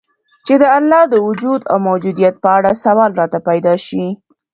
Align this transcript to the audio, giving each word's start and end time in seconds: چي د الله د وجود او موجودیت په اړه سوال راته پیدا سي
چي 0.45 0.53
د 0.61 0.63
الله 0.77 1.01
د 1.09 1.15
وجود 1.27 1.61
او 1.71 1.77
موجودیت 1.87 2.35
په 2.43 2.49
اړه 2.57 2.71
سوال 2.83 3.11
راته 3.19 3.37
پیدا 3.47 3.73
سي 3.87 4.05